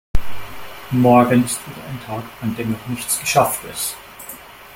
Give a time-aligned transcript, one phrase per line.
[0.89, 3.95] Morgen ist wieder ein Tag, an dem noch nichts geschafft ist.